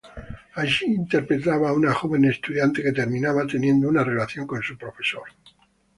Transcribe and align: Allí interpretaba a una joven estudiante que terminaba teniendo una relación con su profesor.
Allí 0.55 0.87
interpretaba 0.87 1.69
a 1.69 1.73
una 1.73 1.93
joven 1.93 2.25
estudiante 2.25 2.81
que 2.81 2.91
terminaba 2.91 3.45
teniendo 3.45 3.87
una 3.87 4.03
relación 4.03 4.47
con 4.47 4.63
su 4.63 4.75
profesor. 4.75 5.25